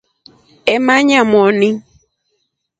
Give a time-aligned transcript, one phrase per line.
[0.73, 1.69] Eemanya moni.